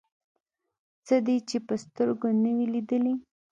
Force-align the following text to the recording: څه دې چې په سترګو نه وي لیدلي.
څه 1.05 1.15
دې 1.25 1.37
چې 1.49 1.57
په 1.67 1.73
سترګو 1.83 2.27
نه 2.43 2.51
وي 2.55 2.65
لیدلي. 2.73 3.13